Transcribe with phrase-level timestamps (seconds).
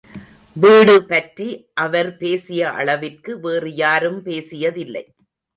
[0.55, 1.47] வீடுபற்றி
[1.75, 5.05] அவர் பேசிய அளவிற்கு வேறு யாரும் பேசியதில்லை.